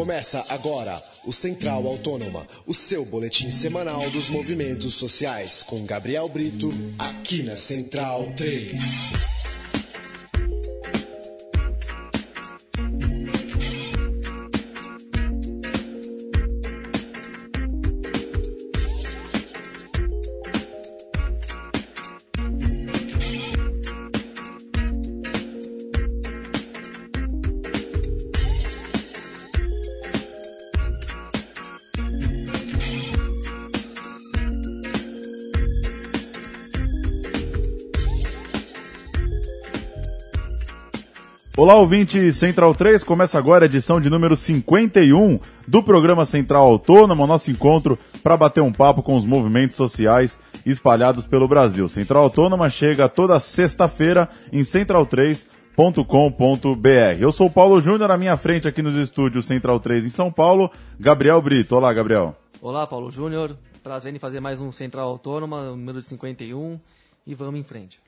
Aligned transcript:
Começa 0.00 0.42
agora 0.48 1.02
o 1.26 1.30
Central 1.30 1.86
Autônoma, 1.86 2.48
o 2.66 2.72
seu 2.72 3.04
boletim 3.04 3.50
semanal 3.50 4.08
dos 4.08 4.30
movimentos 4.30 4.94
sociais, 4.94 5.62
com 5.62 5.84
Gabriel 5.84 6.26
Brito, 6.26 6.72
aqui 6.98 7.42
na 7.42 7.54
Central 7.54 8.32
3. 8.34 9.39
Olá, 41.60 41.76
ouvinte 41.76 42.32
Central 42.32 42.74
3, 42.74 43.04
começa 43.04 43.36
agora 43.36 43.64
a 43.64 43.66
edição 43.66 44.00
de 44.00 44.08
número 44.08 44.34
51 44.34 45.38
do 45.68 45.82
programa 45.82 46.24
Central 46.24 46.66
Autônomo, 46.66 47.26
nosso 47.26 47.50
encontro 47.50 47.98
para 48.22 48.34
bater 48.34 48.62
um 48.62 48.72
papo 48.72 49.02
com 49.02 49.14
os 49.14 49.26
movimentos 49.26 49.76
sociais 49.76 50.40
espalhados 50.64 51.26
pelo 51.26 51.46
Brasil. 51.46 51.86
Central 51.86 52.22
Autônoma 52.22 52.70
chega 52.70 53.10
toda 53.10 53.38
sexta-feira 53.38 54.26
em 54.50 54.60
central3.com.br. 54.60 57.20
Eu 57.20 57.30
sou 57.30 57.50
Paulo 57.50 57.78
Júnior, 57.78 58.10
à 58.10 58.16
minha 58.16 58.38
frente 58.38 58.66
aqui 58.66 58.80
nos 58.80 58.96
estúdios 58.96 59.44
Central 59.44 59.80
3 59.80 60.06
em 60.06 60.08
São 60.08 60.32
Paulo, 60.32 60.70
Gabriel 60.98 61.42
Brito. 61.42 61.76
Olá, 61.76 61.92
Gabriel. 61.92 62.34
Olá, 62.62 62.86
Paulo 62.86 63.10
Júnior. 63.10 63.54
Prazer 63.82 64.14
em 64.14 64.18
fazer 64.18 64.40
mais 64.40 64.62
um 64.62 64.72
Central 64.72 65.10
Autônoma, 65.10 65.72
número 65.72 66.00
51, 66.00 66.80
e 67.26 67.34
vamos 67.34 67.60
em 67.60 67.64
frente. 67.64 68.00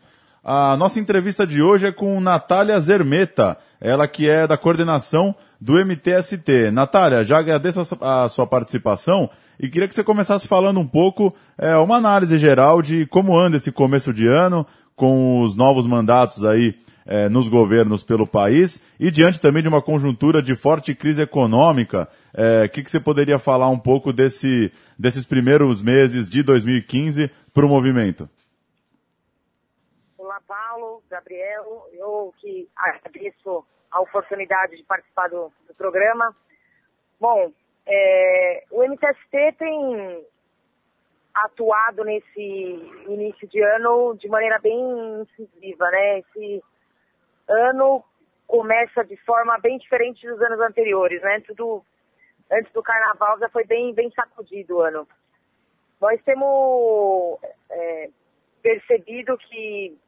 A 0.45 0.77
nossa 0.77 0.99
entrevista 0.99 1.47
de 1.47 1.63
hoje 1.63 1.87
é 1.87 1.93
com 1.93 2.21
Natália 2.21 2.81
Zermeta, 2.81 3.57
ela 3.81 4.09
que 4.09 4.29
é 4.29 4.45
da 4.45 4.57
coordenação 4.57 5.37
do 5.61 5.75
MTST. 5.75 6.73
Natália, 6.73 7.23
já 7.23 7.39
agradeço 7.39 7.81
a 8.01 8.29
sua 8.29 8.45
participação 8.45 9.31
e 9.61 9.69
queria 9.69 9.87
que 9.87 9.95
você 9.95 10.03
começasse 10.03 10.49
falando 10.49 10.81
um 10.81 10.87
pouco, 10.87 11.33
é, 11.57 11.77
uma 11.77 11.97
análise 11.97 12.37
geral 12.39 12.83
de 12.83 13.07
como 13.07 13.39
anda 13.39 13.57
esse 13.57 13.71
começo 13.71 14.13
de 14.13 14.27
ano, 14.27 14.67
com 14.97 15.43
os 15.43 15.55
novos 15.55 15.87
mandatos 15.87 16.45
aí 16.45 16.75
é, 17.07 17.29
nos 17.29 17.49
governos 17.49 18.03
pelo 18.03 18.27
país 18.27 18.83
e 18.99 19.13
diante 19.13 19.41
também 19.41 19.63
de 19.63 19.69
uma 19.69 19.81
conjuntura 19.81 20.43
de 20.43 20.57
forte 20.57 20.93
crise 20.93 21.23
econômica. 21.23 22.09
O 22.35 22.41
é, 22.41 22.67
que, 22.67 22.83
que 22.83 22.91
você 22.91 22.99
poderia 22.99 23.39
falar 23.39 23.69
um 23.69 23.79
pouco 23.79 24.13
desse, 24.13 24.73
desses 24.99 25.25
primeiros 25.25 25.81
meses 25.81 26.29
de 26.29 26.43
2015 26.43 27.31
para 27.55 27.65
o 27.65 27.69
movimento? 27.69 28.29
Paulo, 30.53 31.03
Gabriel, 31.09 31.89
eu 31.95 32.35
que 32.37 32.69
agradeço 32.77 33.65
a 33.91 34.03
oportunidade 34.03 34.77
de 34.77 34.83
participar 34.85 35.31
do, 35.31 35.51
do 35.67 35.75
programa. 35.75 36.37
Bom, 37.19 37.51
é, 37.87 38.65
o 38.71 38.85
MTST 38.85 39.55
tem 39.59 40.27
atuado 41.33 42.05
nesse 42.05 42.43
início 43.09 43.49
de 43.49 43.63
ano 43.63 44.15
de 44.19 44.29
maneira 44.29 44.59
bem 44.59 45.23
incisiva, 45.23 45.91
né? 45.91 46.19
Esse 46.19 46.63
ano 47.49 48.05
começa 48.47 49.03
de 49.05 49.17
forma 49.25 49.59
bem 49.59 49.79
diferente 49.79 50.27
dos 50.29 50.39
anos 50.43 50.61
anteriores, 50.61 51.23
né? 51.23 51.41
Tudo 51.47 51.83
antes 52.51 52.71
do 52.75 52.83
carnaval 52.83 53.39
já 53.39 53.49
foi 53.49 53.65
bem, 53.65 53.95
bem 53.95 54.11
sacudido 54.11 54.77
o 54.77 54.81
ano. 54.83 55.09
Nós 55.99 56.23
temos 56.25 57.39
é, 57.71 58.11
percebido 58.63 59.39
que 59.39 59.99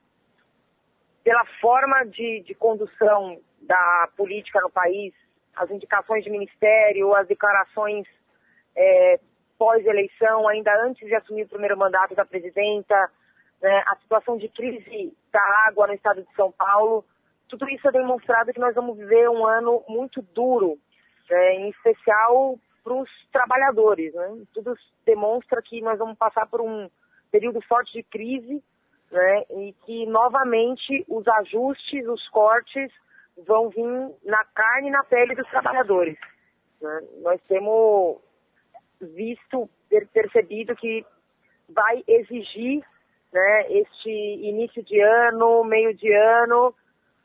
pela 1.24 1.44
forma 1.60 2.04
de, 2.04 2.42
de 2.46 2.54
condução 2.54 3.40
da 3.62 4.08
política 4.14 4.60
no 4.60 4.70
país, 4.70 5.14
as 5.56 5.70
indicações 5.70 6.22
de 6.22 6.30
ministério, 6.30 7.14
as 7.14 7.26
declarações 7.26 8.06
é, 8.76 9.18
pós-eleição, 9.58 10.46
ainda 10.46 10.70
antes 10.84 11.08
de 11.08 11.14
assumir 11.14 11.44
o 11.44 11.48
primeiro 11.48 11.78
mandato 11.78 12.14
da 12.14 12.26
presidenta, 12.26 13.10
né, 13.62 13.82
a 13.86 13.96
situação 13.96 14.36
de 14.36 14.48
crise 14.50 15.16
da 15.32 15.42
água 15.66 15.86
no 15.86 15.94
estado 15.94 16.22
de 16.22 16.34
São 16.34 16.52
Paulo, 16.52 17.04
tudo 17.48 17.68
isso 17.70 17.88
é 17.88 17.92
demonstrado 17.92 18.52
que 18.52 18.60
nós 18.60 18.74
vamos 18.74 18.98
viver 18.98 19.28
um 19.30 19.46
ano 19.46 19.82
muito 19.88 20.20
duro, 20.20 20.78
né, 21.30 21.54
em 21.54 21.70
especial 21.70 22.58
para 22.82 22.94
os 22.94 23.08
trabalhadores. 23.32 24.12
Né? 24.12 24.42
Tudo 24.52 24.76
demonstra 25.06 25.62
que 25.62 25.80
nós 25.80 25.98
vamos 25.98 26.18
passar 26.18 26.46
por 26.46 26.60
um 26.60 26.90
período 27.30 27.62
forte 27.62 27.92
de 27.92 28.02
crise 28.02 28.62
né? 29.14 29.44
E 29.48 29.72
que 29.86 30.06
novamente 30.06 31.04
os 31.08 31.26
ajustes, 31.28 32.06
os 32.08 32.28
cortes 32.30 32.90
vão 33.46 33.68
vir 33.68 33.86
na 34.24 34.44
carne 34.46 34.88
e 34.88 34.90
na 34.90 35.04
pele 35.04 35.36
dos 35.36 35.48
trabalhadores. 35.48 36.18
Né? 36.82 37.00
Nós 37.22 37.40
temos 37.46 38.18
visto, 39.00 39.70
percebido 40.12 40.74
que 40.74 41.06
vai 41.68 42.02
exigir 42.08 42.84
né, 43.32 43.72
este 43.72 44.10
início 44.10 44.82
de 44.82 45.00
ano, 45.00 45.62
meio 45.62 45.94
de 45.94 46.12
ano, 46.12 46.74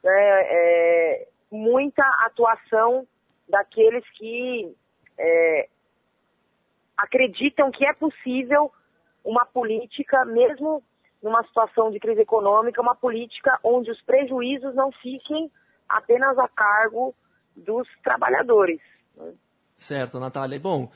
né, 0.04 0.42
é, 0.44 1.28
muita 1.52 2.04
atuação 2.26 3.08
daqueles 3.48 4.08
que 4.12 4.76
é, 5.18 5.68
acreditam 6.96 7.72
que 7.72 7.84
é 7.84 7.94
possível 7.94 8.72
uma 9.24 9.46
política, 9.46 10.24
mesmo 10.26 10.84
numa 11.22 11.44
situação 11.44 11.92
de 11.92 12.00
crise 12.00 12.22
econômica, 12.22 12.82
uma 12.82 12.96
política 12.96 13.60
onde 13.64 13.92
os 13.92 14.02
prejuízos 14.02 14.74
não 14.76 14.92
fiquem 14.92 15.52
apenas 15.88 16.38
a 16.38 16.48
cargo 16.48 17.14
dos 17.56 17.88
trabalhadores. 18.04 18.80
Né? 19.18 19.34
Certo, 19.78 20.20
Natália. 20.20 20.60
Bom, 20.60 20.92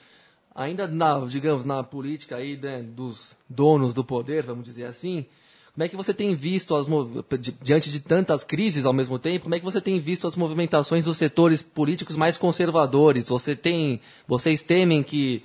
ainda 0.53 0.87
na, 0.87 1.19
digamos, 1.25 1.65
na 1.65 1.83
política 1.83 2.37
aí 2.37 2.57
né, 2.57 2.81
dos 2.81 3.35
donos 3.49 3.93
do 3.93 4.03
poder, 4.03 4.43
vamos 4.43 4.63
dizer 4.63 4.85
assim, 4.85 5.25
como 5.73 5.83
é 5.83 5.89
que 5.89 5.95
você 5.95 6.13
tem 6.13 6.35
visto, 6.35 6.75
as, 6.75 6.85
diante 7.59 7.89
de 7.89 7.99
tantas 7.99 8.43
crises 8.43 8.85
ao 8.85 8.93
mesmo 8.93 9.17
tempo, 9.17 9.43
como 9.43 9.55
é 9.55 9.59
que 9.59 9.65
você 9.65 9.81
tem 9.81 9.99
visto 9.99 10.27
as 10.27 10.35
movimentações 10.35 11.05
dos 11.05 11.17
setores 11.17 11.63
políticos 11.63 12.15
mais 12.15 12.37
conservadores? 12.37 13.27
Você 13.27 13.55
tem, 13.55 13.99
vocês 14.27 14.61
temem 14.61 15.01
que, 15.01 15.43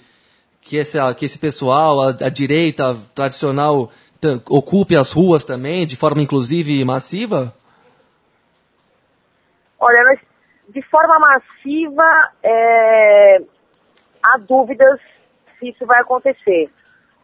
que, 0.60 0.76
esse, 0.76 0.98
que 1.14 1.24
esse 1.24 1.38
pessoal, 1.38 2.02
a, 2.02 2.08
a 2.08 2.28
direita 2.28 2.94
tradicional, 3.14 3.90
ocupe 4.48 4.96
as 4.96 5.12
ruas 5.12 5.44
também, 5.44 5.86
de 5.86 5.96
forma 5.96 6.22
inclusiva 6.22 6.70
e 6.70 6.84
massiva? 6.84 7.54
Olha, 9.78 10.04
nós, 10.04 10.20
de 10.68 10.82
forma 10.82 11.18
massiva, 11.18 12.32
é, 12.42 13.38
há 14.22 14.38
dúvidas 14.38 15.00
se 15.58 15.68
isso 15.68 15.86
vai 15.86 16.00
acontecer. 16.00 16.70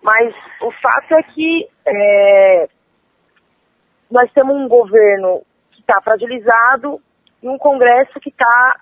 Mas 0.02 0.34
o 0.60 0.70
fato 0.70 1.14
é 1.14 1.22
que 1.22 1.68
é, 1.86 2.68
nós 4.10 4.30
temos 4.32 4.54
um 4.54 4.68
governo 4.68 5.42
que 5.72 5.80
está 5.80 6.00
fragilizado 6.02 7.00
e 7.42 7.48
um 7.48 7.58
Congresso 7.58 8.20
que 8.20 8.28
está 8.28 8.80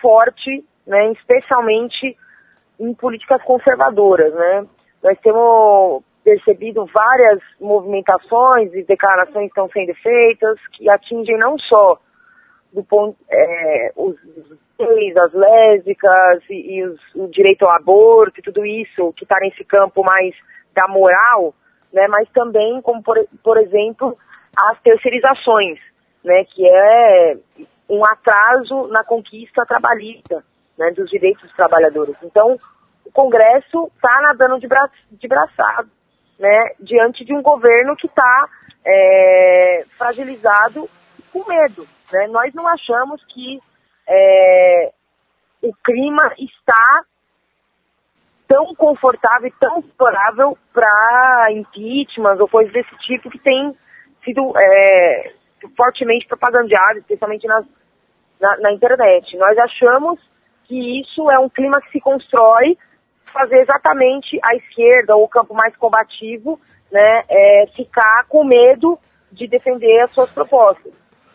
forte, 0.00 0.64
né, 0.86 1.12
especialmente 1.12 2.16
em 2.78 2.94
políticas 2.94 3.42
conservadoras. 3.42 4.32
Né? 4.34 4.66
Nós 5.02 5.18
temos 5.20 6.02
percebido 6.30 6.86
várias 6.86 7.40
movimentações 7.60 8.72
e 8.72 8.84
declarações 8.84 9.48
estão 9.48 9.68
sendo 9.70 9.92
feitas 9.96 10.60
que 10.72 10.88
atingem 10.88 11.36
não 11.36 11.58
só 11.58 11.98
do 12.72 12.84
ponto, 12.84 13.16
é, 13.28 13.92
os 13.96 14.14
gays, 14.78 15.16
as 15.16 15.32
lésbicas 15.32 16.44
e, 16.48 16.76
e 16.76 16.84
os, 16.84 17.00
o 17.16 17.26
direito 17.26 17.64
ao 17.64 17.74
aborto 17.74 18.38
e 18.38 18.42
tudo 18.44 18.64
isso 18.64 19.12
que 19.14 19.24
está 19.24 19.36
nesse 19.40 19.64
campo 19.64 20.04
mais 20.04 20.32
da 20.72 20.86
moral, 20.86 21.52
né, 21.92 22.06
mas 22.06 22.30
também 22.30 22.80
como 22.80 23.02
por, 23.02 23.16
por 23.42 23.58
exemplo 23.58 24.16
as 24.56 24.80
terceirizações, 24.82 25.80
né, 26.22 26.44
que 26.44 26.64
é 26.64 27.36
um 27.88 28.04
atraso 28.04 28.86
na 28.86 29.02
conquista 29.02 29.66
trabalhista, 29.66 30.44
né, 30.78 30.92
dos 30.92 31.10
direitos 31.10 31.42
dos 31.42 31.56
trabalhadores. 31.56 32.16
Então 32.22 32.56
o 33.04 33.10
Congresso 33.10 33.90
está 33.96 34.20
nadando 34.22 34.60
de, 34.60 34.68
bra 34.68 34.88
de 35.10 35.26
braçado 35.26 35.90
né, 36.40 36.70
diante 36.80 37.22
de 37.22 37.34
um 37.34 37.42
governo 37.42 37.94
que 37.94 38.06
está 38.06 38.48
é, 38.84 39.84
fragilizado 39.98 40.88
com 41.30 41.46
medo. 41.46 41.86
Né? 42.10 42.26
Nós 42.28 42.52
não 42.54 42.66
achamos 42.66 43.22
que 43.26 43.60
é, 44.08 44.90
o 45.62 45.72
clima 45.84 46.34
está 46.38 47.04
tão 48.48 48.74
confortável 48.74 49.48
e 49.48 49.52
tão 49.60 49.82
favorável 49.82 50.58
para 50.72 51.48
impeachment 51.52 52.36
ou 52.40 52.48
coisas 52.48 52.72
desse 52.72 52.96
tipo 53.00 53.30
que 53.30 53.38
tem 53.38 53.72
sido 54.24 54.52
é, 54.58 55.32
fortemente 55.76 56.26
propagandeado, 56.26 56.98
especialmente 57.00 57.46
nas, 57.46 57.66
na, 58.40 58.56
na 58.56 58.72
internet. 58.72 59.36
Nós 59.36 59.56
achamos 59.58 60.18
que 60.64 61.00
isso 61.00 61.30
é 61.30 61.38
um 61.38 61.50
clima 61.50 61.82
que 61.82 61.90
se 61.90 62.00
constrói 62.00 62.78
fazer 63.32 63.60
exatamente 63.60 64.38
a 64.42 64.54
esquerda, 64.56 65.16
ou 65.16 65.24
o 65.24 65.28
campo 65.28 65.54
mais 65.54 65.74
combativo, 65.76 66.60
né, 66.90 67.24
é, 67.28 67.66
ficar 67.74 68.26
com 68.28 68.44
medo 68.44 68.98
de 69.30 69.46
defender 69.46 70.00
as 70.00 70.12
suas 70.12 70.30
propostas. 70.30 70.92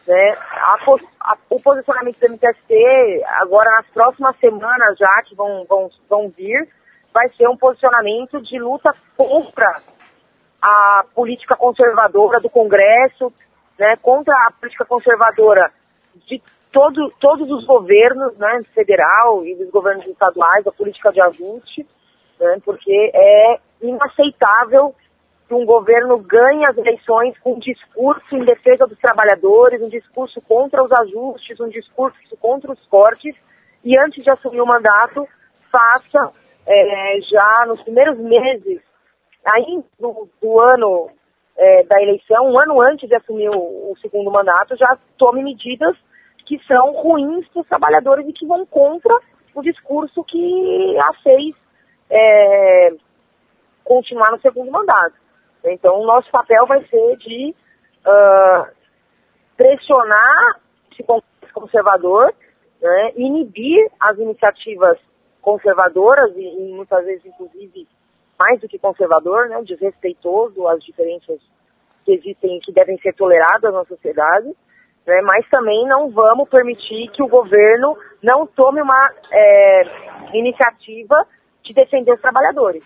Né? 0.08 0.38
A, 0.52 0.78
a, 1.22 1.38
o 1.50 1.60
posicionamento 1.62 2.20
do 2.20 2.32
MTST, 2.32 3.24
agora 3.42 3.70
nas 3.78 3.88
próximas 3.88 4.36
semanas 4.38 4.98
já 4.98 5.22
que 5.24 5.36
vão, 5.36 5.66
vão, 5.68 5.90
vão 6.10 6.30
vir, 6.30 6.68
vai 7.14 7.30
ser 7.30 7.48
um 7.48 7.58
posicionamento 7.58 8.42
de 8.42 8.60
luta 8.60 8.94
contra 9.18 9.74
a 10.62 11.06
política 11.16 11.56
conservadora 11.56 12.40
do 12.40 12.50
Congresso, 12.50 13.32
né, 13.80 13.96
contra 14.02 14.34
a 14.48 14.52
política 14.52 14.86
conservadora 14.86 15.72
de 16.28 16.42
todo, 16.76 17.10
todos 17.22 17.50
os 17.50 17.66
governos, 17.66 18.38
né, 18.38 18.62
federal 18.74 19.46
e 19.46 19.56
dos 19.56 19.70
governos 19.70 20.06
estaduais, 20.06 20.68
a 20.68 20.74
política 20.74 21.10
de 21.10 21.22
ajuste, 21.22 21.88
né, 22.38 22.58
porque 22.66 23.12
é 23.14 23.60
inaceitável 23.82 24.94
que 25.48 25.54
um 25.54 25.66
governo 25.66 26.18
ganhe 26.18 26.66
as 26.68 26.78
eleições 26.78 27.38
com 27.40 27.54
um 27.54 27.60
discurso 27.60 28.36
em 28.36 28.44
defesa 28.44 28.86
dos 28.86 29.00
trabalhadores, 29.00 29.82
um 29.82 29.88
discurso 29.88 30.42
contra 30.42 30.84
os 30.84 30.92
ajustes, 30.92 31.58
um 31.62 31.70
discurso 31.70 32.18
contra 32.42 32.70
os 32.70 32.86
cortes, 32.88 33.34
e 33.82 33.98
antes 33.98 34.22
de 34.22 34.30
assumir 34.30 34.60
o 34.60 34.66
mandato, 34.66 35.26
faça 35.72 36.34
é, 36.68 37.20
já 37.22 37.68
nos 37.68 37.82
primeiros 37.84 38.18
meses, 38.18 38.82
ainda 39.46 39.86
do, 39.98 40.28
do 40.42 40.60
ano 40.60 41.10
é, 41.56 41.84
da 41.84 42.02
eleição, 42.02 42.52
um 42.52 42.60
ano 42.60 42.82
antes 42.82 43.08
de 43.08 43.16
assumir 43.16 43.48
o, 43.48 43.92
o 43.92 43.96
segundo 44.02 44.30
mandato, 44.30 44.76
já 44.76 44.98
tome 45.18 45.42
medidas 45.42 45.96
que 46.46 46.60
são 46.66 46.94
ruins 46.94 47.48
para 47.50 47.62
os 47.62 47.68
trabalhadores 47.68 48.28
e 48.28 48.34
que 48.34 48.46
vão 48.46 48.66
contra 48.66 49.16
o 49.54 49.62
discurso 49.62 50.24
que 50.24 50.98
a 51.00 51.14
fez 51.24 51.56
é, 52.10 52.94
continuar 53.84 54.32
no 54.32 54.40
segundo 54.42 54.72
mandato. 54.72 55.16
Então, 55.64 56.00
o 56.00 56.06
nosso 56.06 56.30
papel 56.30 56.66
vai 56.68 56.86
ser 56.86 57.18
de 57.18 57.56
uh, 58.06 58.68
pressionar 59.58 60.60
esse 60.92 61.04
conservador, 61.54 62.34
né, 62.82 63.12
inibir 63.16 63.90
as 64.00 64.18
iniciativas 64.18 65.00
conservadoras 65.42 66.36
e, 66.36 66.42
e, 66.42 66.74
muitas 66.74 67.04
vezes, 67.06 67.26
inclusive, 67.26 67.88
mais 68.38 68.60
do 68.60 68.68
que 68.68 68.78
conservador, 68.78 69.50
né, 69.50 69.62
desrespeitoso 69.64 70.68
às 70.68 70.84
diferenças 70.84 71.40
que 72.04 72.14
existem 72.14 72.58
e 72.58 72.60
que 72.60 72.72
devem 72.72 72.98
ser 73.00 73.14
toleradas 73.14 73.74
na 73.74 73.86
sociedade, 73.86 74.56
né, 75.06 75.22
mas 75.22 75.48
também 75.50 75.88
não 75.88 76.10
vamos 76.10 76.50
permitir 76.50 77.10
que 77.12 77.22
o 77.22 77.28
governo 77.28 77.98
não 78.22 78.48
tome 78.48 78.82
uma 78.82 79.12
é, 79.32 79.84
iniciativa 80.34 81.26
de 81.62 81.74
defender 81.74 82.14
os 82.14 82.22
trabalhadores. 82.22 82.84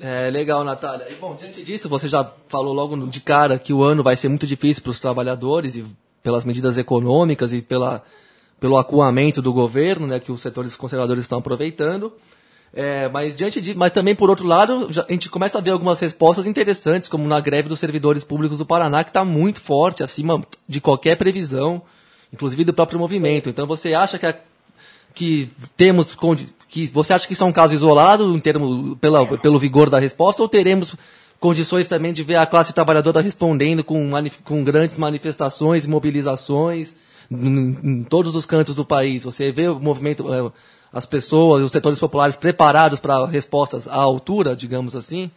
É, 0.00 0.30
legal, 0.30 0.64
Natália. 0.64 1.06
E, 1.10 1.14
bom, 1.14 1.34
diante 1.34 1.62
disso, 1.62 1.88
você 1.88 2.08
já 2.08 2.30
falou 2.48 2.74
logo 2.74 2.96
de 3.06 3.20
cara 3.20 3.58
que 3.58 3.72
o 3.72 3.82
ano 3.82 4.02
vai 4.02 4.16
ser 4.16 4.28
muito 4.28 4.46
difícil 4.46 4.82
para 4.82 4.90
os 4.90 5.00
trabalhadores 5.00 5.76
e 5.76 5.84
pelas 6.22 6.44
medidas 6.44 6.76
econômicas 6.76 7.52
e 7.52 7.62
pela, 7.62 8.02
pelo 8.60 8.76
acuamento 8.76 9.40
do 9.40 9.52
governo, 9.52 10.06
né, 10.06 10.20
que 10.20 10.30
os 10.30 10.40
setores 10.40 10.76
conservadores 10.76 11.24
estão 11.24 11.38
aproveitando. 11.38 12.12
É, 12.74 13.06
mas 13.10 13.36
diante 13.36 13.60
de, 13.60 13.74
mas 13.74 13.92
também 13.92 14.14
por 14.14 14.30
outro 14.30 14.46
lado, 14.46 14.88
a 15.06 15.12
gente 15.12 15.28
começa 15.28 15.58
a 15.58 15.60
ver 15.60 15.72
algumas 15.72 16.00
respostas 16.00 16.46
interessantes, 16.46 17.08
como 17.08 17.28
na 17.28 17.38
greve 17.38 17.68
dos 17.68 17.78
servidores 17.78 18.24
públicos 18.24 18.58
do 18.58 18.64
Paraná, 18.64 19.04
que 19.04 19.10
está 19.10 19.24
muito 19.24 19.60
forte, 19.60 20.02
acima 20.02 20.40
de 20.66 20.80
qualquer 20.80 21.16
previsão, 21.16 21.82
inclusive 22.32 22.64
do 22.64 22.72
próprio 22.72 22.98
movimento. 22.98 23.50
Então 23.50 23.66
você 23.66 23.92
acha 23.92 24.18
que, 24.18 24.24
a, 24.24 24.34
que 25.14 25.50
temos 25.76 26.16
que 26.66 26.86
você 26.86 27.12
acha 27.12 27.26
que 27.26 27.34
isso 27.34 27.44
é 27.44 27.46
um 27.46 27.52
caso 27.52 27.74
isolado 27.74 28.34
em 28.34 28.38
termo, 28.38 28.96
pela, 28.96 29.26
pelo 29.36 29.58
vigor 29.58 29.90
da 29.90 29.98
resposta 29.98 30.40
ou 30.40 30.48
teremos 30.48 30.96
condições 31.38 31.88
também 31.88 32.14
de 32.14 32.22
ver 32.22 32.36
a 32.36 32.46
classe 32.46 32.72
trabalhadora 32.72 33.20
respondendo 33.20 33.84
com, 33.84 34.10
com 34.44 34.64
grandes 34.64 34.96
manifestações, 34.96 35.86
mobilizações 35.86 36.94
em, 37.30 37.78
em 37.82 38.02
todos 38.04 38.34
os 38.34 38.46
cantos 38.46 38.74
do 38.74 38.86
país? 38.86 39.24
Você 39.24 39.52
vê 39.52 39.68
o 39.68 39.78
movimento 39.78 40.32
é, 40.32 40.50
as 40.92 41.06
pessoas, 41.06 41.62
os 41.62 41.72
setores 41.72 41.98
populares 41.98 42.36
preparados 42.36 43.00
para 43.00 43.26
respostas 43.26 43.88
à 43.88 43.96
altura, 43.96 44.54
digamos 44.54 44.94
assim? 44.94 45.30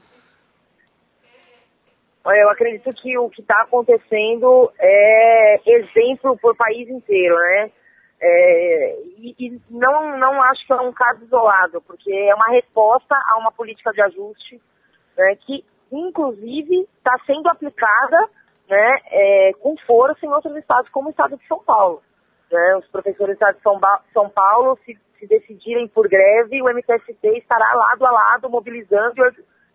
Eu 2.25 2.49
acredito 2.49 2.91
que 2.93 3.17
o 3.17 3.29
que 3.29 3.41
está 3.41 3.61
acontecendo 3.61 4.71
é 4.79 5.61
exemplo 5.63 6.35
por 6.37 6.55
país 6.55 6.89
inteiro, 6.89 7.35
né? 7.35 7.71
É, 8.19 8.97
e, 9.17 9.35
e 9.37 9.61
não, 9.69 10.17
não 10.17 10.41
acho 10.41 10.65
que 10.65 10.73
é 10.73 10.75
um 10.77 10.91
caso 10.91 11.23
isolado, 11.23 11.81
porque 11.81 12.11
é 12.11 12.33
uma 12.33 12.49
resposta 12.49 13.13
a 13.13 13.37
uma 13.37 13.51
política 13.51 13.91
de 13.91 14.01
ajuste 14.01 14.59
né, 15.17 15.35
que, 15.45 15.63
inclusive, 15.91 16.87
está 16.97 17.15
sendo 17.25 17.47
aplicada 17.49 18.29
né, 18.69 18.97
é, 19.11 19.51
com 19.59 19.75
força 19.85 20.25
em 20.25 20.29
outros 20.29 20.55
estados, 20.55 20.89
como 20.89 21.09
o 21.09 21.11
estado 21.11 21.37
de 21.37 21.45
São 21.47 21.59
Paulo. 21.59 22.01
Né? 22.51 22.77
Os 22.77 22.87
professores 22.87 23.37
do 23.37 23.39
estado 23.39 23.57
de 23.57 23.61
São, 23.61 23.79
ba 23.79 24.01
São 24.13 24.29
Paulo 24.29 24.79
se 24.85 24.97
se 25.25 25.27
decidirem 25.27 25.87
por 25.87 26.07
greve, 26.07 26.61
o 26.61 26.69
MTST 26.69 27.27
estará 27.37 27.73
lado 27.73 28.05
a 28.05 28.11
lado 28.11 28.49
mobilizando 28.49 29.21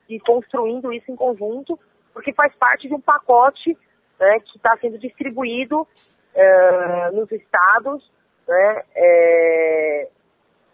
e 0.09 0.19
construindo 0.21 0.93
isso 0.93 1.11
em 1.11 1.17
conjunto, 1.17 1.79
porque 2.13 2.33
faz 2.33 2.55
parte 2.55 2.89
de 2.89 2.95
um 2.95 3.01
pacote 3.01 3.77
né, 4.19 4.41
que 4.41 4.57
está 4.57 4.77
sendo 4.81 4.99
distribuído 4.99 5.83
uh, 5.83 7.17
nos 7.17 7.31
estados, 7.33 8.11
né, 8.47 8.83
é, 8.95 10.09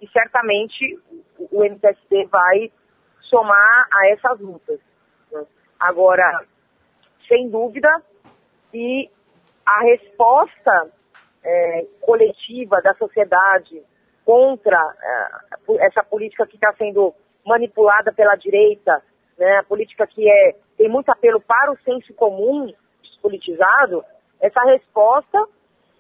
e 0.01 0.09
certamente 0.09 0.99
o 1.39 1.65
MTST 1.65 2.27
vai 2.31 2.71
somar 3.23 3.89
a 3.93 4.09
essas 4.09 4.41
lutas. 4.41 4.81
Né. 5.31 5.45
Agora, 5.79 6.45
sem 7.29 7.49
dúvida, 7.51 8.03
se 8.71 9.11
a 9.65 9.81
resposta 9.83 10.91
é, 11.45 11.87
coletiva 12.01 12.81
da 12.83 12.95
sociedade 12.95 13.83
contra 14.27 14.77
uh, 15.69 15.79
essa 15.79 16.03
política 16.03 16.45
que 16.47 16.57
está 16.57 16.75
sendo 16.77 17.15
manipulada 17.47 18.13
pela 18.13 18.35
direita, 18.35 19.01
né, 19.39 19.59
a 19.59 19.63
política 19.63 20.05
que 20.05 20.29
é, 20.29 20.57
tem 20.77 20.89
muito 20.89 21.09
apelo 21.11 21.41
para 21.41 21.71
o 21.71 21.79
senso 21.85 22.13
comum 22.15 22.75
despolitizado, 23.01 24.05
essa 24.41 24.61
resposta 24.65 25.39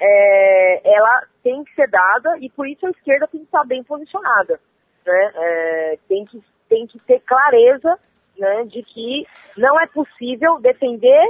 é, 0.01 0.93
ela 0.93 1.23
tem 1.43 1.63
que 1.63 1.73
ser 1.75 1.89
dada 1.89 2.37
e 2.41 2.51
por 2.51 2.67
isso 2.67 2.85
a 2.85 2.91
esquerda 2.91 3.29
tem 3.29 3.41
que 3.41 3.47
estar 3.47 3.65
bem 3.65 3.85
posicionada. 3.85 4.61
Né? 5.07 5.33
É, 5.37 5.99
tem, 6.09 6.25
que, 6.25 6.43
tem 6.69 6.87
que 6.89 6.99
ter 7.01 7.21
clareza 7.21 7.97
né, 8.37 8.65
de 8.65 8.83
que 8.83 9.25
não 9.57 9.79
é 9.81 9.87
possível 9.87 10.59
defender 10.59 11.29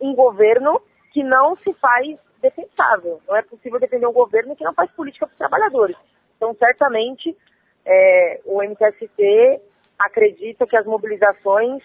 um 0.00 0.12
governo 0.12 0.82
que 1.12 1.22
não 1.22 1.54
se 1.54 1.72
faz 1.74 2.18
defensável. 2.40 3.20
Não 3.26 3.36
é 3.36 3.42
possível 3.42 3.78
defender 3.78 4.06
um 4.06 4.12
governo 4.12 4.56
que 4.56 4.64
não 4.64 4.74
faz 4.74 4.90
política 4.92 5.26
para 5.26 5.32
os 5.32 5.38
trabalhadores. 5.38 5.96
Então, 6.36 6.54
certamente, 6.54 7.36
é, 7.84 8.40
o 8.44 8.62
MTST 8.62 9.60
acredita 9.98 10.66
que 10.66 10.76
as 10.76 10.86
mobilizações 10.86 11.82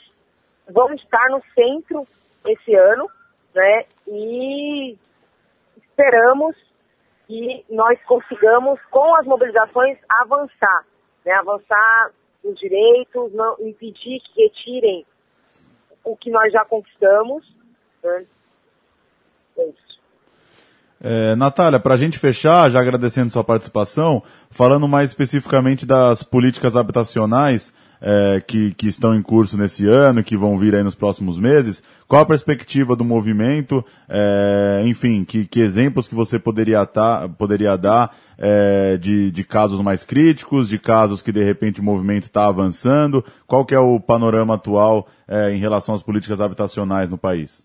vão 0.69 0.93
estar 0.93 1.29
no 1.29 1.41
centro 1.53 2.07
esse 2.45 2.73
ano, 2.75 3.09
né? 3.53 3.85
E 4.07 4.97
esperamos 5.77 6.55
que 7.27 7.65
nós 7.69 8.01
consigamos, 8.03 8.79
com 8.89 9.15
as 9.15 9.25
mobilizações, 9.25 9.97
avançar, 10.21 10.85
né? 11.25 11.33
Avançar 11.33 12.11
nos 12.43 12.57
direitos, 12.59 13.33
não 13.33 13.55
impedir 13.59 14.19
que 14.21 14.43
retirem 14.43 15.05
o 16.03 16.15
que 16.15 16.29
nós 16.29 16.53
já 16.53 16.63
conquistamos. 16.63 17.43
Né? 18.03 18.25
É 19.57 19.65
isso. 19.65 19.84
É, 21.07 21.35
Natália, 21.35 21.79
para 21.79 21.93
a 21.93 21.97
gente 21.97 22.17
fechar, 22.17 22.67
já 22.71 22.79
agradecendo 22.79 23.31
sua 23.31 23.43
participação, 23.43 24.23
falando 24.49 24.87
mais 24.87 25.11
especificamente 25.11 25.85
das 25.85 26.23
políticas 26.23 26.75
habitacionais 26.75 27.71
é, 28.01 28.41
que, 28.41 28.73
que 28.73 28.87
estão 28.87 29.13
em 29.13 29.21
curso 29.21 29.55
nesse 29.55 29.87
ano, 29.87 30.23
que 30.23 30.35
vão 30.35 30.57
vir 30.57 30.73
aí 30.73 30.81
nos 30.81 30.95
próximos 30.95 31.37
meses, 31.37 31.83
qual 32.07 32.23
a 32.23 32.25
perspectiva 32.25 32.95
do 32.95 33.05
movimento, 33.05 33.85
é, 34.09 34.81
enfim, 34.87 35.23
que, 35.23 35.45
que, 35.45 35.61
exemplos 35.61 36.07
que 36.07 36.15
você 36.15 36.39
poderia, 36.39 36.83
tá, 36.87 37.29
poderia 37.29 37.77
dar 37.77 38.17
é, 38.35 38.97
de, 38.97 39.29
de 39.29 39.43
casos 39.43 39.81
mais 39.81 40.03
críticos, 40.03 40.67
de 40.67 40.79
casos 40.79 41.21
que 41.21 41.31
de 41.31 41.43
repente 41.43 41.81
o 41.81 41.83
movimento 41.83 42.23
está 42.23 42.47
avançando, 42.47 43.23
qual 43.45 43.63
que 43.63 43.75
é 43.75 43.79
o 43.79 43.99
panorama 43.99 44.55
atual 44.55 45.07
é, 45.27 45.51
em 45.51 45.59
relação 45.59 45.93
às 45.93 46.01
políticas 46.01 46.41
habitacionais 46.41 47.11
no 47.11 47.17
país? 47.17 47.63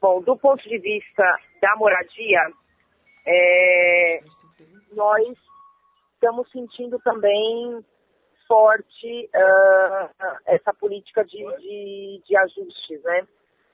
Bom, 0.00 0.22
do 0.22 0.34
ponto 0.34 0.66
de 0.66 0.78
vista 0.78 1.22
da 1.60 1.76
moradia, 1.76 2.40
é, 3.26 4.20
nós 4.92 5.36
estamos 6.14 6.50
sentindo 6.50 6.98
também 7.00 7.84
forte 8.46 9.30
uh, 9.34 10.26
essa 10.46 10.74
política 10.74 11.24
de, 11.24 11.38
de, 11.38 12.22
de, 12.26 12.36
ajustes, 12.36 13.02
né? 13.04 13.26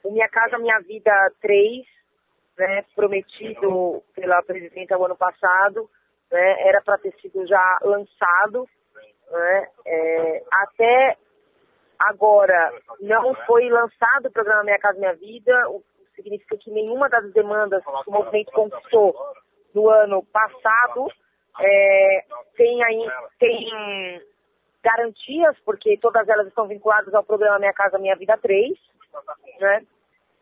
O 0.04 0.12
Minha 0.12 0.28
Casa 0.28 0.58
Minha 0.58 0.78
Vida 0.80 1.12
3 1.40 1.86
né, 2.58 2.84
prometido 2.94 4.02
pela 4.14 4.42
presidenta 4.42 4.96
o 4.96 5.04
ano 5.04 5.16
passado, 5.16 5.90
né, 6.30 6.68
era 6.68 6.80
para 6.82 6.98
ter 6.98 7.14
sido 7.20 7.46
já 7.46 7.78
lançado, 7.82 8.68
né, 9.30 9.68
é, 9.84 10.42
até 10.50 11.16
agora 11.98 12.72
não 13.00 13.34
foi 13.46 13.68
lançado 13.68 14.26
o 14.26 14.30
programa 14.30 14.64
Minha 14.64 14.78
Casa 14.78 14.98
Minha 14.98 15.14
Vida, 15.14 15.68
o 15.70 15.82
significa 16.16 16.56
que 16.56 16.70
nenhuma 16.70 17.08
das 17.08 17.32
demandas 17.32 17.84
que 17.84 18.10
o 18.10 18.12
movimento 18.12 18.50
conquistou 18.52 19.14
no 19.74 19.88
ano 19.90 20.24
passado 20.24 21.06
é, 21.60 22.24
tem, 22.56 22.82
aí, 22.82 23.08
tem 23.38 24.22
garantias, 24.82 25.56
porque 25.64 25.96
todas 25.98 26.28
elas 26.28 26.46
estão 26.48 26.66
vinculadas 26.66 27.14
ao 27.14 27.24
programa 27.24 27.58
Minha 27.58 27.72
Casa 27.72 27.98
Minha 27.98 28.16
Vida 28.16 28.36
3, 28.38 28.78
né? 29.60 29.86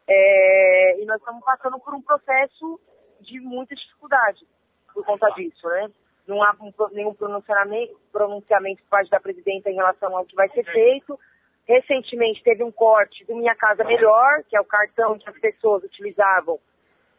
É, 0.06 1.00
e 1.00 1.04
nós 1.06 1.18
estamos 1.18 1.42
passando 1.44 1.78
por 1.80 1.94
um 1.94 2.02
processo 2.02 2.78
de 3.20 3.40
muita 3.40 3.74
dificuldade 3.74 4.46
por 4.92 5.04
conta 5.04 5.28
disso, 5.30 5.66
né? 5.68 5.90
Não 6.26 6.42
há 6.42 6.54
um, 6.60 6.72
nenhum 6.92 7.14
pronunciamento, 7.14 7.98
pronunciamento 8.12 8.82
por 8.82 8.90
parte 8.90 9.10
da 9.10 9.20
presidenta 9.20 9.70
em 9.70 9.74
relação 9.74 10.16
ao 10.16 10.24
que 10.24 10.34
vai 10.34 10.48
ser 10.50 10.64
feito. 10.64 11.18
Recentemente 11.66 12.42
teve 12.42 12.62
um 12.62 12.70
corte 12.70 13.24
do 13.24 13.36
Minha 13.36 13.54
Casa 13.54 13.84
Melhor, 13.84 14.42
que 14.48 14.56
é 14.56 14.60
o 14.60 14.64
cartão 14.64 15.18
que 15.18 15.28
as 15.28 15.38
pessoas 15.38 15.82
utilizavam 15.82 16.58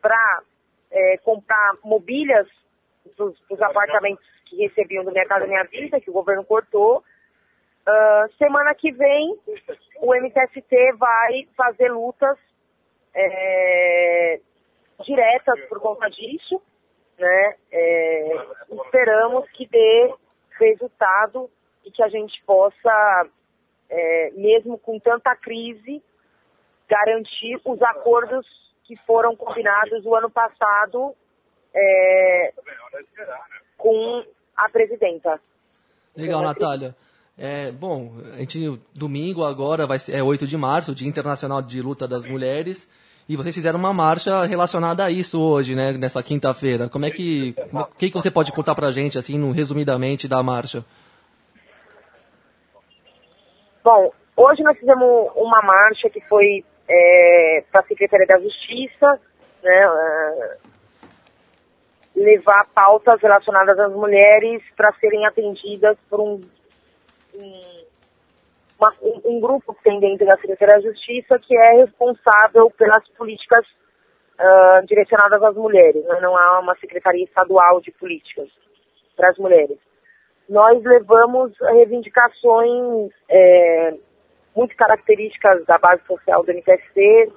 para 0.01 0.41
é, 0.91 1.17
comprar 1.17 1.73
mobílias 1.83 2.47
para 3.15 3.25
os 3.25 3.61
apartamentos 3.61 4.25
que 4.45 4.57
recebiam 4.57 5.03
do 5.03 5.11
Minha 5.11 5.25
Casa 5.25 5.47
Minha 5.47 5.63
Vida, 5.63 5.99
que 5.99 6.09
o 6.09 6.13
governo 6.13 6.43
cortou. 6.43 7.03
Uh, 7.87 8.33
semana 8.37 8.73
que 8.73 8.91
vem, 8.91 9.39
o 10.01 10.15
MTST 10.15 10.93
vai 10.97 11.47
fazer 11.55 11.91
lutas 11.91 12.37
é, 13.13 14.39
diretas 15.03 15.59
por 15.69 15.79
conta 15.79 16.09
disso, 16.09 16.61
né? 17.17 17.55
É, 17.71 18.45
esperamos 18.71 19.49
que 19.51 19.67
dê 19.67 20.13
resultado 20.59 21.49
e 21.85 21.91
que 21.91 22.01
a 22.01 22.09
gente 22.09 22.41
possa, 22.43 23.27
é, 23.89 24.31
mesmo 24.31 24.77
com 24.77 24.99
tanta 24.99 25.35
crise, 25.35 26.01
garantir 26.87 27.59
os 27.65 27.81
acordos 27.81 28.45
que 28.83 28.95
foram 28.95 29.35
combinados 29.35 30.05
o 30.05 30.15
ano 30.15 30.29
passado 30.29 31.15
é, 31.73 32.53
com 33.77 34.23
a 34.55 34.69
presidenta. 34.69 35.39
Legal, 36.15 36.41
Natália. 36.41 36.95
É, 37.37 37.71
bom, 37.71 38.13
a 38.33 38.37
gente, 38.37 38.79
domingo 38.93 39.43
agora 39.43 39.85
vai 39.85 39.99
ser, 39.99 40.13
é 40.13 40.23
8 40.23 40.47
de 40.47 40.55
março, 40.55 40.95
Dia 40.95 41.07
Internacional 41.07 41.61
de 41.61 41.81
Luta 41.81 42.07
das 42.07 42.25
Mulheres, 42.25 42.87
e 43.27 43.35
vocês 43.35 43.53
fizeram 43.53 43.77
uma 43.77 43.91
marcha 43.91 44.45
relacionada 44.45 45.03
a 45.03 45.11
isso 45.11 45.41
hoje, 45.41 45.75
né, 45.75 45.91
nessa 45.93 46.23
quinta-feira. 46.23 46.87
Como 46.87 47.05
é 47.05 47.11
que, 47.11 47.53
o 47.73 47.85
que, 47.97 48.09
que 48.09 48.13
você 48.13 48.31
pode 48.31 48.53
contar 48.53 48.73
pra 48.73 48.91
gente, 48.91 49.17
assim, 49.17 49.37
no, 49.37 49.51
resumidamente, 49.51 50.27
da 50.27 50.41
marcha? 50.41 50.85
Bom, 53.85 54.11
hoje 54.35 54.63
nós 54.63 54.75
fizemos 54.79 55.29
uma 55.35 55.61
marcha 55.61 56.09
que 56.09 56.19
foi 56.21 56.65
é, 56.89 57.63
para 57.71 57.81
a 57.81 57.85
Secretaria 57.85 58.25
da 58.25 58.39
Justiça, 58.39 59.21
né, 59.61 59.87
uh, 59.87 60.57
levar 62.15 62.65
pautas 62.73 63.21
relacionadas 63.21 63.77
às 63.77 63.93
mulheres 63.93 64.63
para 64.75 64.91
serem 64.93 65.23
atendidas 65.27 65.95
por 66.09 66.19
um, 66.19 66.41
um, 67.35 67.85
uma, 68.79 68.91
um, 69.23 69.39
grupo 69.39 69.75
que 69.75 69.83
tem 69.83 69.99
dentro 69.99 70.25
da 70.25 70.37
Secretaria 70.37 70.77
da 70.77 70.81
Justiça 70.81 71.37
que 71.37 71.55
é 71.55 71.73
responsável 71.73 72.71
pelas 72.71 73.07
políticas 73.09 73.67
uh, 73.67 74.83
direcionadas 74.87 75.43
às 75.43 75.55
mulheres. 75.55 76.03
Né? 76.05 76.19
Não 76.21 76.35
há 76.35 76.59
uma 76.59 76.75
Secretaria 76.77 77.23
Estadual 77.23 77.79
de 77.81 77.91
Políticas 77.91 78.49
para 79.15 79.29
as 79.29 79.37
mulheres. 79.37 79.77
Nós 80.47 80.83
levamos 80.83 81.51
reivindicações 81.59 83.11
é, 83.29 83.93
muito 84.55 84.75
características 84.75 85.65
da 85.65 85.77
base 85.77 86.01
social 86.05 86.43
do 86.43 86.51
MTST, 86.51 87.31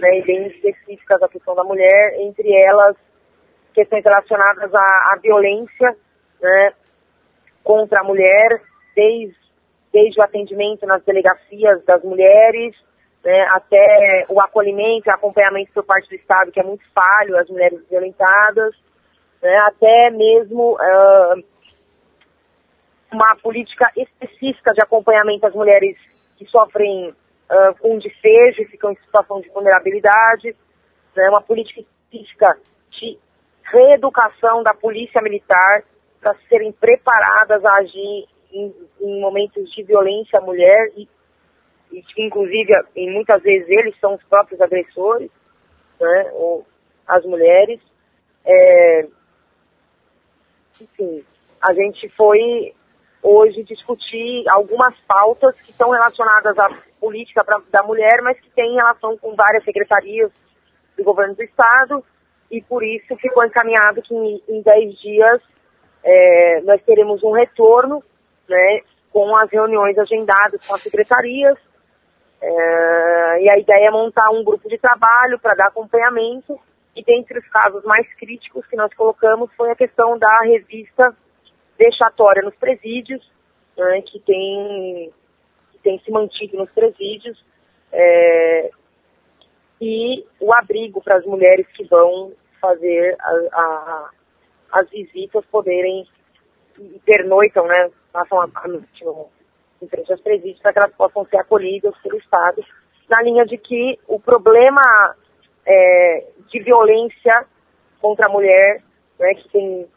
né, 0.00 0.18
e 0.18 0.22
bem 0.22 0.46
específicas 0.48 1.20
da 1.20 1.28
questão 1.28 1.54
da 1.54 1.62
mulher, 1.62 2.14
entre 2.18 2.52
elas 2.52 2.96
questões 3.74 4.02
relacionadas 4.04 4.74
à, 4.74 5.12
à 5.12 5.18
violência 5.22 5.96
né, 6.40 6.72
contra 7.62 8.00
a 8.00 8.04
mulher, 8.04 8.60
desde, 8.96 9.36
desde 9.92 10.20
o 10.20 10.24
atendimento 10.24 10.86
nas 10.86 11.04
delegacias 11.04 11.84
das 11.84 12.02
mulheres, 12.02 12.74
né, 13.22 13.42
até 13.52 14.24
o 14.28 14.40
acolhimento 14.40 15.08
e 15.08 15.12
acompanhamento 15.12 15.72
por 15.72 15.84
parte 15.84 16.08
do 16.08 16.14
Estado, 16.14 16.50
que 16.50 16.60
é 16.60 16.64
muito 16.64 16.84
falho, 16.92 17.36
as 17.36 17.48
mulheres 17.48 17.80
violentadas, 17.88 18.74
né, 19.42 19.56
até 19.66 20.10
mesmo 20.10 20.74
uh, 20.74 21.44
uma 23.12 23.36
política 23.36 23.90
específica 23.96 24.72
de 24.72 24.82
acompanhamento 24.82 25.46
às 25.46 25.54
mulheres 25.54 25.96
que 26.36 26.46
sofrem 26.46 27.10
uh, 27.10 27.74
com 27.80 27.98
despejo 27.98 28.62
e 28.62 28.66
ficam 28.66 28.92
em 28.92 28.96
situação 28.96 29.40
de 29.40 29.48
vulnerabilidade, 29.50 30.56
né, 31.16 31.28
uma 31.28 31.42
política 31.42 31.80
específica 31.80 32.56
de 32.90 33.18
reeducação 33.64 34.62
da 34.62 34.74
polícia 34.74 35.20
militar 35.20 35.82
para 36.20 36.34
serem 36.48 36.72
preparadas 36.72 37.64
a 37.64 37.74
agir 37.76 38.26
em, 38.52 38.74
em, 39.00 39.20
momentos 39.20 39.70
de 39.72 39.82
violência 39.82 40.38
à 40.38 40.42
mulher 40.42 40.90
e, 40.96 41.08
e 41.92 42.04
inclusive 42.18 42.72
em 42.96 43.12
muitas 43.12 43.42
vezes 43.42 43.68
eles 43.68 43.98
são 43.98 44.14
os 44.14 44.22
próprios 44.24 44.60
agressores, 44.60 45.30
né, 46.00 46.30
ou 46.32 46.66
as 47.06 47.24
mulheres. 47.24 47.80
É, 48.44 49.06
enfim, 50.80 51.24
a 51.60 51.74
gente 51.74 52.08
foi 52.10 52.74
hoje 53.22 53.62
discutir 53.64 54.44
algumas 54.48 54.94
pautas 55.06 55.54
que 55.60 55.70
estão 55.70 55.90
relacionadas 55.90 56.58
à 56.58 56.70
política 57.00 57.44
pra, 57.44 57.60
da 57.70 57.82
mulher, 57.82 58.20
mas 58.22 58.38
que 58.40 58.50
têm 58.50 58.74
relação 58.74 59.16
com 59.18 59.34
várias 59.34 59.64
secretarias 59.64 60.30
do 60.96 61.04
governo 61.04 61.34
do 61.34 61.42
estado 61.42 62.04
e 62.50 62.60
por 62.62 62.82
isso 62.82 63.16
ficou 63.16 63.44
encaminhado 63.44 64.02
que 64.02 64.14
em 64.14 64.62
10 64.62 65.00
dias 65.00 65.40
é, 66.02 66.60
nós 66.62 66.82
teremos 66.82 67.22
um 67.22 67.32
retorno 67.32 68.02
né, 68.48 68.80
com 69.12 69.36
as 69.36 69.50
reuniões 69.50 69.96
agendadas 69.98 70.66
com 70.66 70.74
as 70.74 70.82
secretarias. 70.82 71.56
É, 72.42 73.42
e 73.42 73.50
a 73.50 73.58
ideia 73.58 73.88
é 73.88 73.90
montar 73.90 74.30
um 74.30 74.42
grupo 74.42 74.68
de 74.68 74.78
trabalho 74.78 75.38
para 75.38 75.54
dar 75.54 75.68
acompanhamento. 75.68 76.58
E 76.96 77.04
dentre 77.04 77.38
os 77.38 77.48
casos 77.48 77.84
mais 77.84 78.06
críticos 78.14 78.66
que 78.66 78.76
nós 78.76 78.92
colocamos 78.94 79.50
foi 79.56 79.70
a 79.70 79.76
questão 79.76 80.18
da 80.18 80.40
revista 80.42 81.14
vexatória 81.80 82.42
nos 82.42 82.54
presídios, 82.56 83.26
né, 83.76 84.02
que, 84.02 84.20
tem, 84.20 85.10
que 85.72 85.78
tem 85.78 85.98
se 86.00 86.10
mantido 86.10 86.58
nos 86.58 86.70
presídios. 86.70 87.42
É, 87.90 88.70
e 89.80 90.24
o 90.38 90.52
abrigo 90.52 91.02
para 91.02 91.16
as 91.16 91.24
mulheres 91.24 91.66
que 91.68 91.84
vão 91.84 92.32
fazer 92.60 93.16
a, 93.18 93.32
a, 93.52 94.10
as 94.72 94.90
visitas 94.90 95.44
poderem 95.46 96.06
pernoitam, 97.04 97.66
né, 97.66 97.90
passam 98.12 98.42
a, 98.42 98.48
a 98.54 98.68
noite 98.68 99.04
em 99.82 99.88
frente 99.88 100.12
aos 100.12 100.20
presídios 100.20 100.60
para 100.60 100.74
que 100.74 100.78
elas 100.78 100.94
possam 100.94 101.24
ser 101.24 101.38
acolhidas 101.38 101.96
pelo 102.02 102.18
Estado, 102.18 102.62
na 103.08 103.22
linha 103.22 103.44
de 103.44 103.56
que 103.56 103.98
o 104.06 104.20
problema 104.20 105.16
é, 105.64 106.26
de 106.50 106.62
violência 106.62 107.46
contra 108.00 108.26
a 108.26 108.30
mulher, 108.30 108.82
né, 109.18 109.34
que 109.34 109.48
tem 109.48 109.88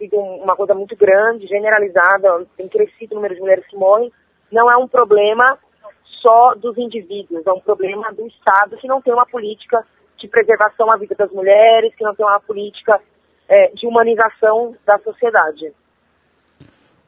sido 0.00 0.16
uma 0.16 0.56
coisa 0.56 0.74
muito 0.74 0.96
grande, 0.96 1.46
generalizada, 1.46 2.46
tem 2.56 2.66
crescido 2.66 3.12
o 3.12 3.16
número 3.16 3.34
de 3.34 3.40
mulheres 3.40 3.66
que 3.66 3.76
morrem, 3.76 4.10
não 4.50 4.72
é 4.72 4.76
um 4.78 4.88
problema 4.88 5.58
só 6.22 6.54
dos 6.54 6.76
indivíduos, 6.78 7.46
é 7.46 7.52
um 7.52 7.60
problema 7.60 8.10
do 8.12 8.26
Estado 8.26 8.76
que 8.78 8.88
não 8.88 9.02
tem 9.02 9.12
uma 9.12 9.26
política 9.26 9.84
de 10.18 10.26
preservação 10.26 10.90
à 10.90 10.96
vida 10.96 11.14
das 11.14 11.30
mulheres, 11.30 11.94
que 11.94 12.04
não 12.04 12.14
tem 12.14 12.24
uma 12.24 12.40
política 12.40 13.00
é, 13.48 13.68
de 13.68 13.86
humanização 13.86 14.74
da 14.86 14.98
sociedade. 14.98 15.72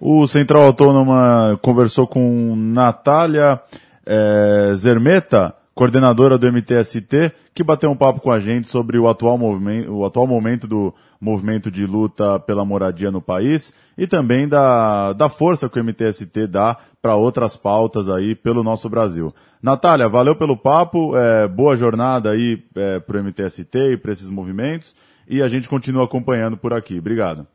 O 0.00 0.26
Central 0.26 0.64
Autônoma 0.64 1.58
conversou 1.62 2.06
com 2.06 2.54
Natália 2.56 3.60
é, 4.04 4.74
Zermeta, 4.74 5.54
coordenadora 5.74 6.36
do 6.36 6.46
MTST, 6.46 7.32
que 7.54 7.64
bateu 7.64 7.90
um 7.90 7.96
papo 7.96 8.20
com 8.20 8.30
a 8.30 8.38
gente 8.38 8.66
sobre 8.66 8.98
o 8.98 9.08
atual, 9.08 9.38
movimento, 9.38 9.90
o 9.90 10.04
atual 10.04 10.26
momento 10.26 10.66
do 10.66 10.92
movimento 11.20 11.70
de 11.70 11.86
luta 11.86 12.38
pela 12.40 12.64
moradia 12.64 13.10
no 13.10 13.22
país 13.22 13.72
e 13.96 14.06
também 14.06 14.48
da, 14.48 15.12
da 15.12 15.28
força 15.28 15.68
que 15.68 15.80
o 15.80 15.84
MTST 15.84 16.46
dá 16.46 16.76
para 17.00 17.16
outras 17.16 17.56
pautas 17.56 18.08
aí 18.08 18.34
pelo 18.34 18.62
nosso 18.62 18.88
Brasil. 18.88 19.28
Natália, 19.62 20.08
valeu 20.08 20.34
pelo 20.34 20.56
papo, 20.56 21.16
é, 21.16 21.48
boa 21.48 21.76
jornada 21.76 22.30
aí 22.30 22.62
é, 22.74 23.00
para 23.00 23.18
o 23.18 23.24
MTST 23.24 23.78
e 23.92 23.96
para 23.96 24.12
esses 24.12 24.28
movimentos 24.28 24.94
e 25.26 25.42
a 25.42 25.48
gente 25.48 25.68
continua 25.68 26.04
acompanhando 26.04 26.56
por 26.56 26.74
aqui. 26.74 26.98
Obrigado. 26.98 27.46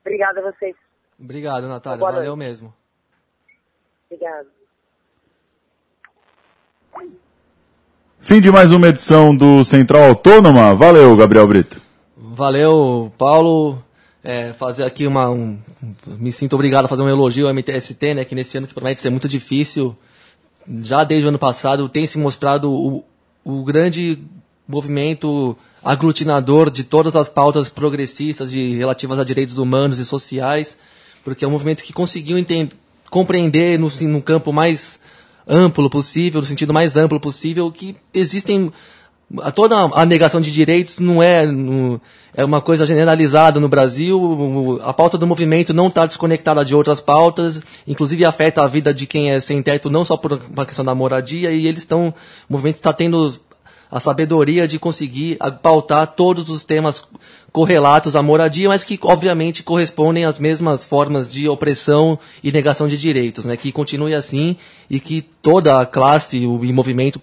Obrigada 0.00 0.40
a 0.40 0.50
vocês. 0.50 0.74
Obrigado, 1.18 1.68
Natália. 1.68 2.00
Valeu 2.00 2.36
mesmo. 2.36 2.74
Obrigado. 4.10 4.48
Fim 8.24 8.40
de 8.40 8.50
mais 8.50 8.72
uma 8.72 8.88
edição 8.88 9.36
do 9.36 9.62
Central 9.64 10.04
Autônoma. 10.04 10.74
Valeu, 10.74 11.14
Gabriel 11.14 11.46
Brito. 11.46 11.78
Valeu, 12.16 13.12
Paulo. 13.18 13.78
É, 14.24 14.54
fazer 14.54 14.84
aqui 14.84 15.06
uma. 15.06 15.28
Um, 15.28 15.58
me 16.06 16.32
sinto 16.32 16.54
obrigado 16.54 16.86
a 16.86 16.88
fazer 16.88 17.02
um 17.02 17.08
elogio 17.10 17.46
ao 17.46 17.52
MTST, 17.52 18.14
né? 18.14 18.24
Que 18.24 18.34
nesse 18.34 18.56
ano 18.56 18.66
que 18.66 18.72
promete 18.72 19.02
ser 19.02 19.10
muito 19.10 19.28
difícil. 19.28 19.94
Já 20.66 21.04
desde 21.04 21.26
o 21.26 21.28
ano 21.28 21.38
passado 21.38 21.86
tem 21.86 22.06
se 22.06 22.18
mostrado 22.18 22.72
o, 22.72 23.04
o 23.44 23.62
grande 23.62 24.18
movimento 24.66 25.54
aglutinador 25.84 26.70
de 26.70 26.82
todas 26.82 27.14
as 27.14 27.28
pautas 27.28 27.68
progressistas 27.68 28.50
de, 28.50 28.74
relativas 28.74 29.18
a 29.18 29.24
direitos 29.24 29.58
humanos 29.58 29.98
e 29.98 30.04
sociais, 30.06 30.78
porque 31.22 31.44
é 31.44 31.48
um 31.48 31.50
movimento 31.50 31.82
que 31.82 31.92
conseguiu 31.92 32.38
entender, 32.38 32.72
compreender 33.10 33.78
no, 33.78 33.90
no 34.08 34.22
campo 34.22 34.50
mais 34.50 34.98
amplo 35.46 35.88
possível, 35.90 36.40
no 36.40 36.46
sentido 36.46 36.72
mais 36.72 36.96
amplo 36.96 37.20
possível, 37.20 37.70
que 37.70 37.96
existem 38.12 38.72
toda 39.54 39.76
a 39.76 40.04
negação 40.04 40.40
de 40.40 40.52
direitos 40.52 40.98
não 40.98 41.22
é 41.22 41.44
é 42.36 42.44
uma 42.44 42.60
coisa 42.60 42.84
generalizada 42.84 43.60
no 43.60 43.68
Brasil. 43.68 44.80
A 44.82 44.92
pauta 44.92 45.16
do 45.16 45.26
movimento 45.26 45.72
não 45.72 45.86
está 45.86 46.04
desconectada 46.04 46.64
de 46.64 46.74
outras 46.74 47.00
pautas, 47.00 47.62
inclusive 47.86 48.24
afeta 48.24 48.62
a 48.62 48.66
vida 48.66 48.92
de 48.92 49.06
quem 49.06 49.30
é 49.30 49.40
sem 49.40 49.62
teto 49.62 49.88
não 49.88 50.04
só 50.04 50.16
por 50.16 50.40
uma 50.52 50.66
questão 50.66 50.84
da 50.84 50.94
moradia 50.94 51.52
e 51.52 51.66
eles 51.66 51.80
estão 51.80 52.08
o 52.48 52.52
movimento 52.52 52.76
está 52.76 52.92
tendo 52.92 53.32
a 53.90 54.00
sabedoria 54.00 54.66
de 54.66 54.78
conseguir 54.78 55.38
pautar 55.62 56.06
todos 56.08 56.48
os 56.48 56.64
temas 56.64 57.02
correlatos 57.52 58.16
à 58.16 58.22
moradia, 58.22 58.68
mas 58.68 58.82
que 58.82 58.98
obviamente 59.02 59.62
correspondem 59.62 60.24
às 60.24 60.38
mesmas 60.38 60.84
formas 60.84 61.32
de 61.32 61.48
opressão 61.48 62.18
e 62.42 62.50
negação 62.50 62.88
de 62.88 62.96
direitos, 62.96 63.44
né? 63.44 63.56
Que 63.56 63.70
continue 63.70 64.14
assim 64.14 64.56
e 64.90 64.98
que 64.98 65.22
toda 65.40 65.80
a 65.80 65.86
classe 65.86 66.36
e 66.36 66.72
movimento 66.72 67.20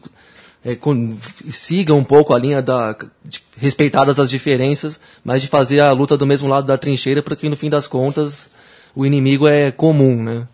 é, 0.64 0.76
com, 0.76 1.10
siga 1.50 1.94
um 1.94 2.04
pouco 2.04 2.34
a 2.34 2.40
linha 2.40 2.62
da 2.62 2.96
de, 3.26 3.42
respeitadas 3.58 4.20
as 4.20 4.30
diferenças, 4.30 5.00
mas 5.24 5.42
de 5.42 5.48
fazer 5.48 5.80
a 5.80 5.92
luta 5.92 6.18
do 6.18 6.26
mesmo 6.26 6.48
lado 6.48 6.66
da 6.66 6.78
trincheira, 6.78 7.22
porque 7.22 7.50
no 7.50 7.58
fim 7.58 7.70
das 7.70 7.88
contas 7.88 8.50
o 8.96 9.06
inimigo 9.06 9.48
é 9.48 9.72
comum, 9.72 10.22
né? 10.22 10.48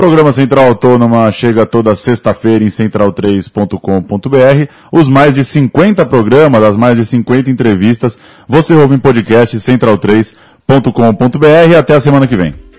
Programa 0.00 0.32
Central 0.32 0.68
Autônoma 0.68 1.30
chega 1.30 1.66
toda 1.66 1.94
sexta-feira 1.94 2.64
em 2.64 2.68
central3.com.br. 2.68 4.72
Os 4.90 5.10
mais 5.10 5.34
de 5.34 5.44
50 5.44 6.06
programas, 6.06 6.62
as 6.62 6.74
mais 6.74 6.96
de 6.96 7.04
50 7.04 7.50
entrevistas, 7.50 8.18
você 8.48 8.72
ouve 8.72 8.94
em 8.94 8.98
podcast 8.98 9.58
central3.com.br. 9.58 11.76
Até 11.78 11.96
a 11.96 12.00
semana 12.00 12.26
que 12.26 12.34
vem. 12.34 12.69